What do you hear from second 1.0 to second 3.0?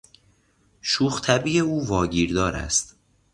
طبعی او واگیردار است.